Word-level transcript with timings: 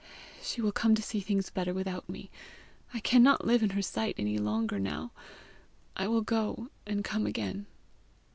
She 0.41 0.61
will 0.63 0.71
come 0.71 0.95
to 0.95 1.01
see 1.03 1.19
things 1.19 1.51
better 1.51 1.75
without 1.75 2.09
me! 2.09 2.31
I 2.91 2.99
cannot 3.01 3.45
live 3.45 3.61
in 3.61 3.69
her 3.69 3.83
sight 3.83 4.15
any 4.17 4.39
longer 4.39 4.79
now! 4.79 5.11
I 5.95 6.07
will 6.07 6.21
go, 6.21 6.69
and 6.87 7.03
come 7.03 7.27
again." 7.27 7.67